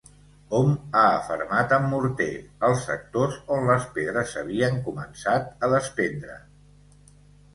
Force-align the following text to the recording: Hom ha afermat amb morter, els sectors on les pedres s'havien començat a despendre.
Hom 0.59 0.69
ha 0.99 1.01
afermat 1.17 1.73
amb 1.77 1.89
morter, 1.89 2.29
els 2.69 2.79
sectors 2.87 3.37
on 3.57 3.69
les 3.71 3.85
pedres 3.97 4.33
s'havien 4.37 4.81
començat 4.87 5.67
a 5.67 5.69
despendre. 5.75 6.39